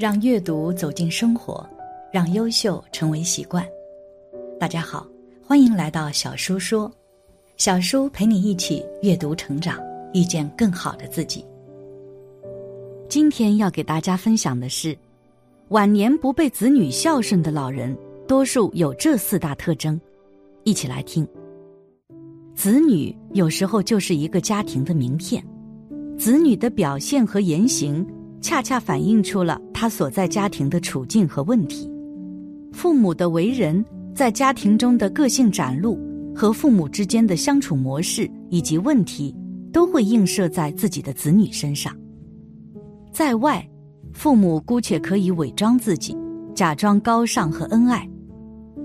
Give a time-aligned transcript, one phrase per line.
[0.00, 1.62] 让阅读走进生活，
[2.10, 3.62] 让优秀成为习惯。
[4.58, 5.06] 大家好，
[5.46, 6.90] 欢迎来到小叔说，
[7.58, 9.78] 小叔陪你一起阅读成长，
[10.14, 11.44] 遇见更好的自己。
[13.10, 14.96] 今天要给大家分享的是，
[15.68, 17.94] 晚年不被子女孝顺的老人，
[18.26, 20.00] 多数有这四大特征，
[20.64, 21.28] 一起来听。
[22.54, 25.46] 子女有时候就是一个家庭的名片，
[26.16, 28.02] 子女的表现和言行。
[28.42, 31.90] 恰恰反映出了他所在家庭的处境和问题，
[32.70, 33.82] 父母的为人，
[34.14, 35.98] 在家庭中的个性展露
[36.34, 39.34] 和父母之间的相处模式以及问题，
[39.72, 41.96] 都会映射在自己的子女身上。
[43.10, 43.66] 在外，
[44.12, 46.14] 父母姑且可以伪装自己，
[46.54, 48.06] 假装高尚和恩爱，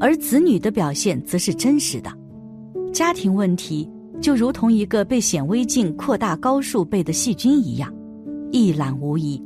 [0.00, 2.10] 而子女的表现则是真实的。
[2.92, 3.88] 家庭问题
[4.20, 7.94] 就如同一个被显微镜扩大高数倍的细菌一样。
[8.50, 9.40] 一览无遗，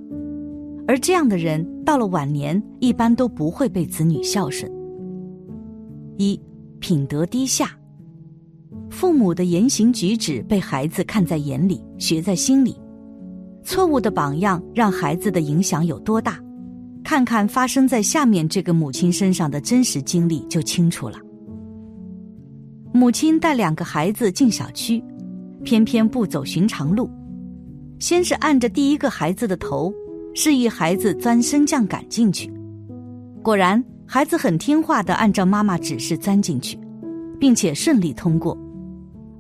[0.86, 4.70] 而这样的人到了晚年，一般都不会被子女孝顺。
[6.18, 6.38] 一
[6.78, 7.70] 品德低下，
[8.90, 12.76] 父母的言行举止被孩子看在眼里，学在心里。
[13.62, 16.38] 错误的榜样让孩子的影响有多大？
[17.02, 21.18] 看看发生在下面这个母亲身上的真实经历就清楚了。
[22.92, 25.02] 母亲带两个孩子进小区，
[25.64, 27.10] 偏偏不走寻常路。
[27.98, 29.92] 先是按着第一个孩子的头，
[30.34, 32.52] 示意孩子钻升降杆进去。
[33.40, 36.78] 果然，孩子很听话的按照妈妈指示钻进去，
[37.38, 38.58] 并且顺利通过。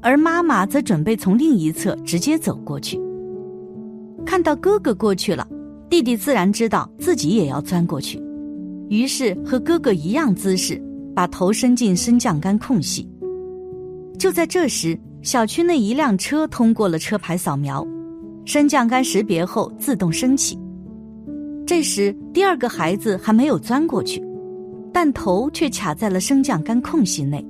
[0.00, 3.00] 而妈妈则准备从另一侧直接走过去。
[4.24, 5.46] 看到哥哥过去了，
[5.90, 8.22] 弟弟自然知道自己也要钻过去，
[8.88, 10.80] 于是和哥哥一样姿势，
[11.14, 13.08] 把头伸进升降杆空隙。
[14.18, 17.86] 就在这时，小区内一辆车通过了车牌扫描。
[18.44, 20.58] 升降杆识别后自动升起，
[21.66, 24.22] 这时第二个孩子还没有钻过去，
[24.92, 27.44] 但头却卡在了升降杆空隙内。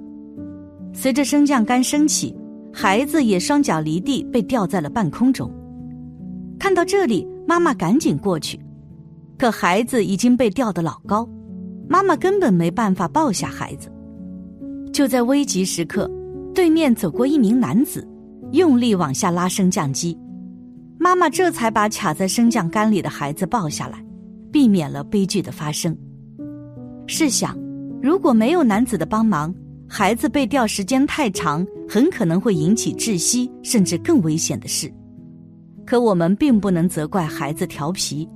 [0.92, 2.34] 随着升降杆升起，
[2.72, 5.50] 孩子也双脚离地，被吊在了半空中。
[6.58, 8.60] 看到这里，妈妈赶紧过去，
[9.36, 11.28] 可孩子已经被吊得老高，
[11.88, 13.90] 妈妈根本没办法抱下孩子。
[14.92, 16.08] 就在危急时刻，
[16.54, 18.06] 对面走过一名男子，
[18.52, 20.16] 用力往下拉升降机。
[20.96, 24.03] 妈妈这才把卡在升降杆里的孩子抱下来，
[24.54, 25.98] 避免了悲剧的发生。
[27.08, 27.58] 试想，
[28.00, 29.52] 如果没有男子的帮忙，
[29.88, 34.88] 孩子被吊时间太长，很可能会引起窒息，甚至更危险的事。
[35.84, 38.28] 可我们并不能责怪孩子调皮，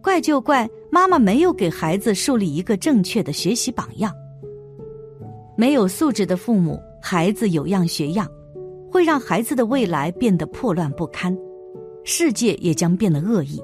[0.00, 4.14] 怪就怪妈妈没有给孩子树立一个正确的学习榜样。
[5.56, 8.24] 没有素质的父母，孩子有样学样，
[8.88, 11.36] 会让孩子的未来变得破乱不堪。
[12.04, 13.60] 世界也将变得恶意，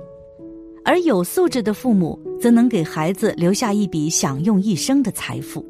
[0.87, 5.67] 而有素质的父母则能给孩子留下一笔享用一生的财富。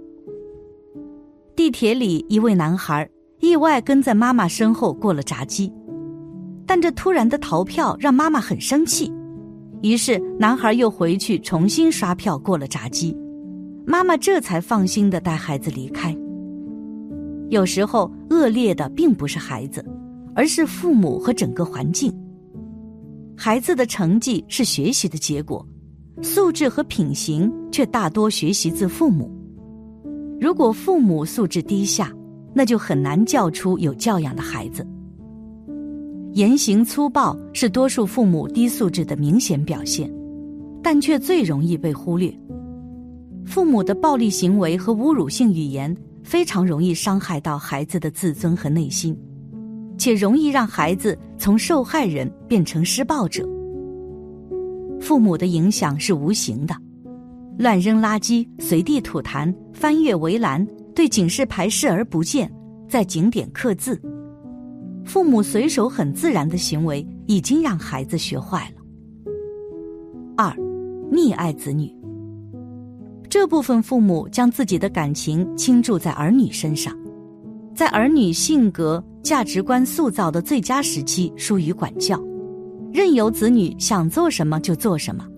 [1.57, 3.09] 地铁里，一位男孩
[3.41, 5.73] 意外跟在妈妈身后过了闸机，
[6.67, 9.11] 但这突然的逃票让妈妈很生气，
[9.81, 13.17] 于是男孩又回去重新刷票过了闸机，
[13.87, 16.15] 妈妈这才放心的带孩子离开。
[17.49, 19.83] 有时候，恶劣的并不是孩子，
[20.35, 22.13] 而是父母和整个环境。
[23.37, 25.65] 孩子的成绩是学习的结果，
[26.23, 29.31] 素质和品行却大多学习自父母。
[30.41, 32.13] 如果父母素质低下，
[32.55, 34.87] 那就很难教出有教养的孩子。
[36.33, 40.11] 言行粗暴是多数父母低素质的明显表现，
[40.83, 42.35] 但却最容易被忽略。
[43.45, 45.95] 父母的暴力行为和侮辱性语言
[46.25, 49.17] 非常容易伤害到孩子的自尊和内心。
[49.99, 53.47] 且容易让孩子从受害人变成施暴者。
[55.01, 56.75] 父母的影响是无形的，
[57.59, 62.51] 乱扔垃圾、随地吐痰、翻越围栏、对警示牌视而不见、
[62.89, 64.01] 在景点刻字，
[65.05, 68.83] 父母随手很自然的行为已经让孩子学坏了。
[70.37, 70.51] 二，
[71.11, 71.95] 溺爱子女。
[73.29, 76.97] 这部分父母将自己的感情倾注在儿女身上。
[77.77, 82.19] 在儿女性格、价值观塑造的最佳时期，疏于管教，
[82.91, 85.29] 任由子女想做什么就做什么，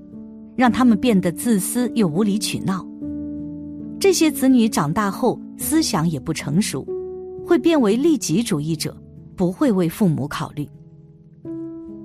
[0.54, 2.86] 让他们变得自私又无理取闹。
[3.98, 6.86] 这些子女长大后思想也不成熟，
[7.44, 8.96] 会变为利己主义者，
[9.34, 10.64] 不会为父母考虑。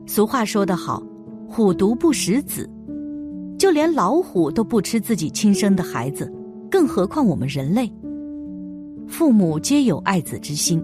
[0.07, 1.03] 俗话说得好
[1.47, 2.68] ：“虎毒不食子”，
[3.56, 6.33] 就连老虎都不吃自己亲生的孩子，
[6.71, 7.88] 更何况我们人类。
[9.23, 10.83] 父母皆有爱子之心，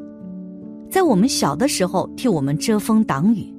[0.90, 3.54] 在我们小的时候替我们遮风挡雨，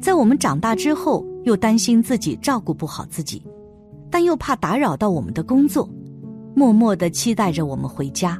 [0.00, 3.40] 在我们长大之后又担心自己照顾不好自己，
[4.10, 5.88] 但又怕打扰到我们的工作，
[6.52, 8.36] 默默的期待着我们回家。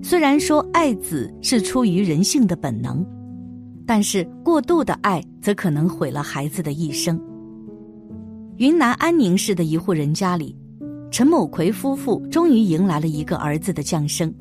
[0.00, 3.04] 虽然说爱子是出于人性的本能，
[3.84, 7.20] 但是过度的爱则可能毁了孩子的一生。
[8.58, 10.56] 云南安宁市的一户人家里，
[11.14, 14.34] 陈某奎夫妇终于迎来了一个儿子的降生，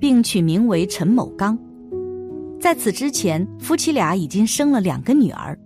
[0.00, 1.56] 并取名为陈某刚。
[2.60, 5.56] 在此之前，夫妻俩已经生了两个女儿，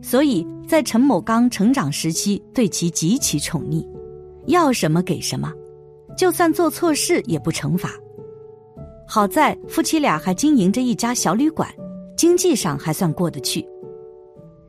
[0.00, 3.86] 所以在陈某刚成长时期对其极其宠溺，
[4.46, 5.52] 要什么给什么，
[6.16, 7.90] 就算做错事也不惩罚。
[9.06, 11.68] 好在夫妻俩还经营着一家小旅馆，
[12.16, 13.62] 经济上还算过得去。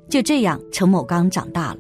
[0.10, 1.80] 就这样，陈某刚长大了，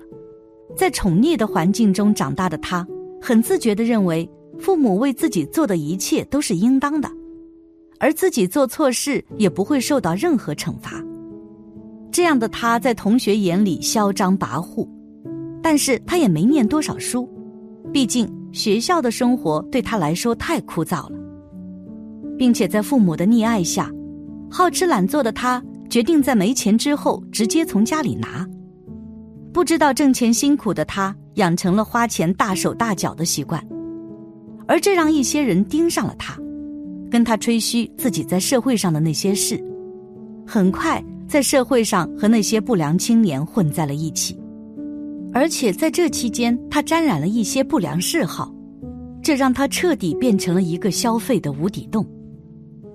[0.77, 2.87] 在宠溺的环境中长大的他，
[3.21, 4.29] 很自觉的认为
[4.59, 7.09] 父母为自己做的一切都是应当的。
[7.99, 11.03] 而自己做错事也不会受到任何惩罚，
[12.11, 14.87] 这样的他在同学眼里嚣张跋扈，
[15.63, 17.27] 但是他也没念多少书，
[17.91, 21.17] 毕竟学校的生活对他来说太枯燥了，
[22.37, 23.91] 并且在父母的溺爱下，
[24.47, 25.59] 好吃懒做的他
[25.89, 28.47] 决定在没钱之后直接从家里拿。
[29.51, 33.65] 不知道挣钱辛苦的他养成了花钱大手大脚的习惯，
[34.67, 36.37] 而这让一些人盯上了他。
[37.09, 39.63] 跟他吹嘘自己在社会上的那些事，
[40.45, 44.37] 很快在社会上和那些不良青年混在了一起，
[45.33, 48.53] 而且在这期间，他沾染了一些不良嗜好，
[49.23, 52.05] 这让他彻底变成了一个消费的无底洞，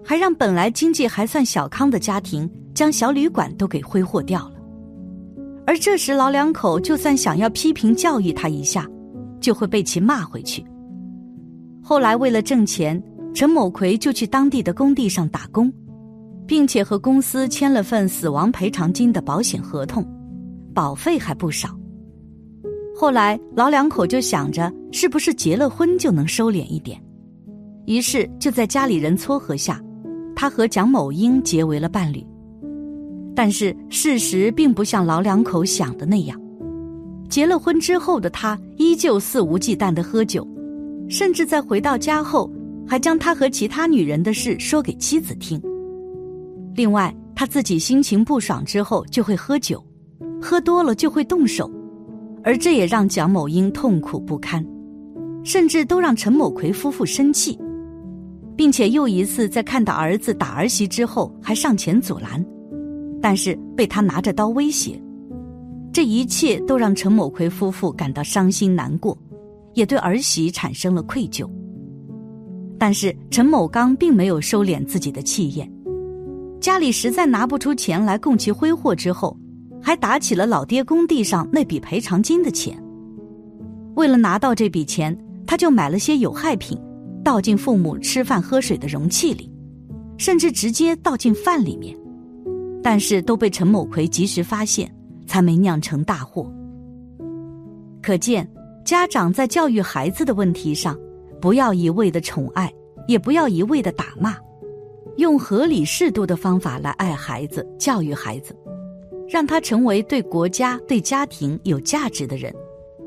[0.05, 4.62] 还让本来经济还算小康的家庭将小旅馆都给挥霍掉了。
[5.72, 8.86] 而这时老两口就算想要批评教育他一下，
[9.40, 10.62] 就会被其骂回去。
[11.82, 13.02] 后来为了挣钱。
[13.34, 15.72] 陈某奎就去当地的工地上打工，
[16.46, 20.06] 并且和公司签了份死亡赔偿金的保险合同，
[20.74, 21.70] 保费还不少。
[22.94, 27.02] 后来老两口就想着，是不是结了婚就能收敛一点，
[27.86, 29.82] 于是就在家里人撮合下，
[30.36, 32.22] 他和蒋某英结为了伴侣。
[33.34, 36.40] 但是事实并不像老两口想的那样，
[37.29, 40.46] 结了婚之后的他依旧肆无忌惮的喝酒，
[41.08, 42.50] 甚至在回到家后。
[42.84, 45.58] 还将他和其他女人的事说给妻子听。
[46.75, 49.82] 另外，他自己心情不爽之后就会喝酒，
[50.43, 51.70] 喝多了就会动手，
[52.43, 54.67] 而这也让蒋某英痛苦不堪，
[55.44, 57.58] 甚至都让陈某奎夫妇生气，
[58.56, 62.44] 并且又一次在看到儿子打儿媳之后还上前阻拦，
[63.22, 65.00] 但是被他拿着刀威胁。
[65.92, 69.16] 这一切都让陈某奎夫妇感到伤心难过，
[69.74, 71.48] 也对儿媳产生了愧疚。
[72.78, 75.70] 但是陈某刚并没有收敛自己的气焰，
[76.60, 79.36] 家里实在拿不出钱来供其挥霍之后，
[79.80, 82.76] 还打起了老爹工地上那笔赔偿金的钱。
[83.94, 85.16] 为了拿到这笔钱，
[85.46, 86.76] 他就买了些有害品，
[87.22, 89.52] 倒进父母吃饭喝水的容器里，
[90.16, 91.94] 甚至直接倒进饭里面，
[92.82, 94.93] 但是都被陈某奎及时发现，
[95.26, 96.52] 才没酿成大祸。
[98.02, 98.49] 可见，
[98.84, 100.99] 家长在教育孩子的问题上。
[101.40, 102.73] 不要一味的宠爱，
[103.08, 104.36] 也不要一味的打骂，
[105.17, 108.55] 用合理适度的方法来爱孩子、教育孩子，
[109.29, 112.55] 让他成为对国家、对家庭有价值的人，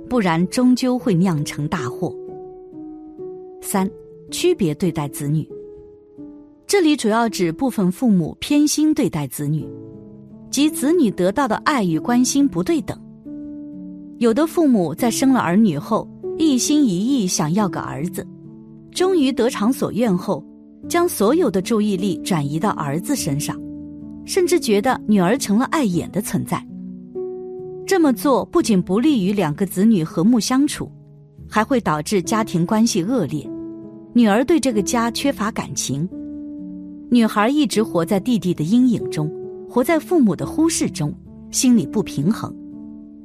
[0.09, 2.13] 不然终究会酿成大祸。
[3.61, 3.89] 三、
[4.31, 5.49] 区别对待子女，
[6.67, 9.67] 这里主要指部分父母偏心对待子女，
[10.49, 12.99] 即子女得到的爱与关心不对等。
[14.17, 16.07] 有的父母在生了儿女后。
[16.37, 18.27] 一心一意想要个儿子，
[18.91, 20.45] 终于得偿所愿后，
[20.89, 23.57] 将所有的注意力转移到儿子身上，
[24.25, 26.61] 甚至觉得女儿成了碍眼的存在。
[27.87, 30.91] 这么做不仅不利于两个子女和睦相处，
[31.49, 33.49] 还会导致家庭关系恶劣，
[34.11, 36.05] 女儿对这个家缺乏感情，
[37.09, 39.31] 女孩一直活在弟弟的阴影中，
[39.69, 41.13] 活在父母的忽视中，
[41.51, 42.53] 心里不平衡，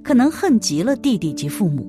[0.02, 1.88] 可能恨极了弟弟及父母。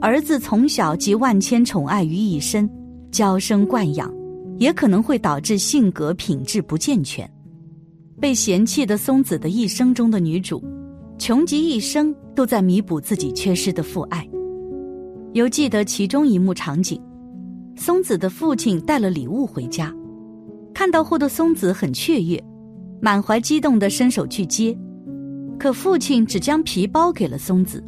[0.00, 2.68] 儿子从小集万千宠爱于一身，
[3.10, 4.10] 娇生惯养，
[4.58, 7.30] 也可能会导致性格品质不健全。
[8.18, 10.62] 被嫌弃的松子的一生中的女主，
[11.18, 14.26] 穷极一生都在弥补自己缺失的父爱。
[15.34, 17.00] 犹记得其中一幕场景：
[17.76, 19.94] 松子的父亲带了礼物回家，
[20.74, 22.42] 看到后的松子很雀跃，
[23.00, 24.76] 满怀激动的伸手去接，
[25.58, 27.84] 可父亲只将皮包给了松子。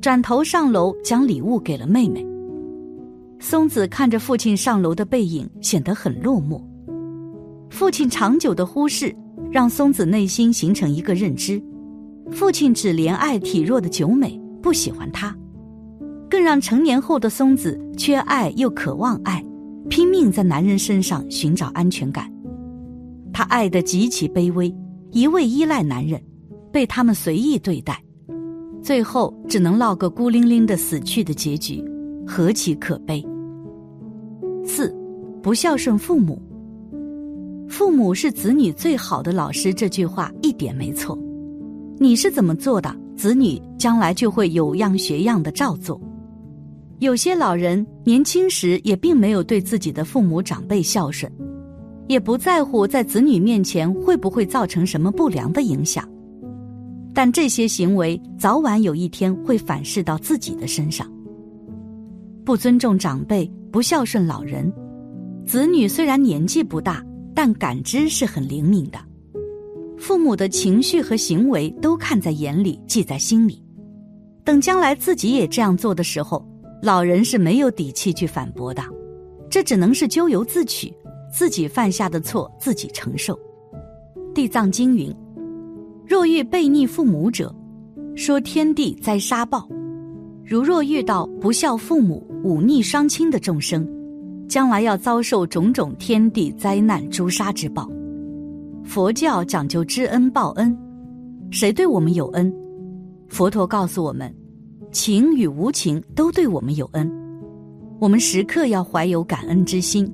[0.00, 2.26] 转头上楼，将礼物给了妹妹。
[3.40, 6.62] 松子看着父亲上楼的背影，显得很落寞。
[7.70, 9.14] 父亲长久的忽视，
[9.50, 11.62] 让松子内心形成一个认知：
[12.30, 15.34] 父亲只怜爱体弱的九美，不喜欢她。
[16.28, 19.42] 更让成年后的松子缺爱又渴望爱，
[19.94, 22.28] 拼命在男人身上寻找安全感。
[23.32, 24.74] 她爱得极其卑微，
[25.12, 26.20] 一味依赖男人，
[26.72, 28.02] 被他们随意对待，
[28.82, 31.80] 最后只能落个孤零零的死去的结局，
[32.26, 33.24] 何其可悲！
[34.64, 34.92] 四，
[35.40, 36.42] 不孝顺父母。
[37.68, 41.16] 父母是子女最好的老师，这句话一点没错。
[42.00, 46.00] 你是怎么做的，子女将来就会有样学样的照做。
[47.00, 51.30] 有些老人年轻时也并没有对自己的父母长辈孝顺，
[52.08, 56.08] 也不在乎在子女面前会不会造成什么不良的影响。
[57.12, 61.10] 但这些行为早晚有一天会反噬到自己的身上。
[62.44, 64.72] 不尊重长辈，不孝顺老人，
[65.46, 68.98] 子女虽然年纪不大，但感知是很灵敏的。
[69.96, 73.62] 父母的情绪和行为都看在眼里，记在心里。
[74.44, 76.46] 等将来自己也这样做的时候，
[76.84, 78.82] 老人是没有底气去反驳的，
[79.48, 80.92] 这只能是咎由自取，
[81.32, 83.40] 自己犯下的错自己承受。
[84.34, 85.10] 地藏经云
[86.06, 87.50] ：“若遇背逆父母者，
[88.14, 89.66] 说天地灾杀报。
[90.44, 93.88] 如若遇到不孝父母、忤逆双亲的众生，
[94.46, 97.90] 将来要遭受种种天地灾难、诛杀之报。”
[98.84, 100.76] 佛教讲究知恩报恩，
[101.50, 102.54] 谁对我们有恩，
[103.26, 104.30] 佛陀告诉我们，
[104.94, 107.12] 情与无情都对我们有恩，
[107.98, 110.08] 我们时刻要怀有感恩之心。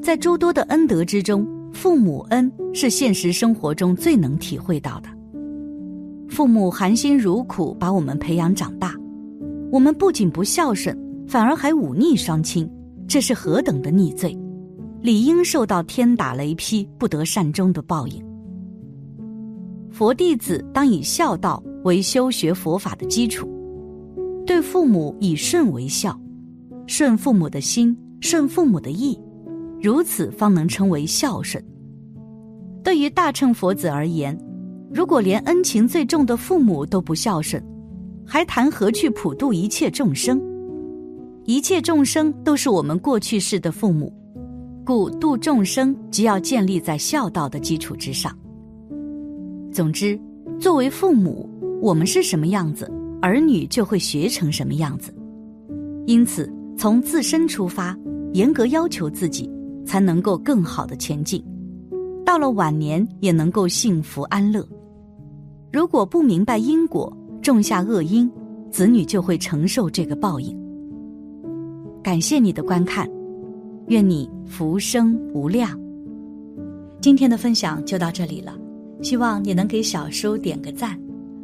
[0.00, 5.08] 在诸多的恩德之中，父母恩是现实生活中最能体会到的。
[6.28, 8.94] 父母含辛茹苦把我们培养长大，
[9.72, 10.96] 我们不仅不孝顺，
[11.26, 12.70] 反而还忤逆双亲，
[13.08, 14.38] 这是何等的逆罪！
[15.00, 18.24] 理应受到天打雷劈、不得善终的报应。
[19.90, 23.50] 佛弟子当以孝道为修学佛法的基础，
[24.52, 26.14] 对父母以顺为孝，
[26.86, 29.18] 顺父母的心，顺父母的意，
[29.80, 31.64] 如此方能称为孝顺。
[32.84, 34.38] 对于大乘佛子而言，
[34.92, 37.64] 如果连恩情最重的父母都不孝顺，
[38.26, 40.38] 还谈何去普度一切众生？
[41.46, 44.12] 一切众生都是我们过去世的父母。
[44.84, 48.30] 故度众生，即要建立在孝道的基础之上。
[49.72, 50.20] 总之，
[50.60, 51.48] 作为父母，
[51.80, 52.92] 我们是什么样子，
[53.22, 55.14] 儿女就会学成什么样子。
[56.06, 57.96] 因此，从自身出发，
[58.34, 59.48] 严格要求自己，
[59.86, 61.42] 才能够更好的前进。
[62.26, 64.66] 到了晚年，也能够幸福安乐。
[65.72, 67.10] 如果不明白因果，
[67.40, 68.30] 种下恶因，
[68.70, 70.54] 子女就会承受这个报应。
[72.02, 73.08] 感谢你的观看。
[73.88, 75.78] 愿你福生无量。
[77.00, 78.56] 今天的分享就到这里了，
[79.02, 80.98] 希望你能给小叔点个赞，